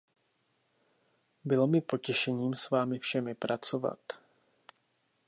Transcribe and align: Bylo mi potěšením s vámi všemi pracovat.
Bylo 1.45 1.67
mi 1.67 1.81
potěšením 1.81 2.55
s 2.55 2.69
vámi 2.69 2.99
všemi 2.99 3.35
pracovat. 3.35 3.99